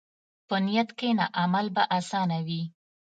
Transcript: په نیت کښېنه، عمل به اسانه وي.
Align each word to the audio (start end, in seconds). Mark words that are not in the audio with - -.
په 0.47 0.55
نیت 0.65 0.89
کښېنه، 0.99 1.25
عمل 1.41 1.65
به 1.75 1.83
اسانه 1.97 2.37
وي. 2.47 2.63